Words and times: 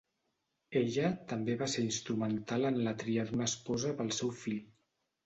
Ella 0.79 1.09
també 1.33 1.57
va 1.59 1.67
ser 1.73 1.83
instrumental 1.87 2.65
en 2.71 2.79
la 2.87 2.95
tria 3.05 3.27
d'una 3.29 3.47
esposa 3.51 3.93
pel 4.01 4.11
seu 4.23 4.33
fill. 4.41 4.57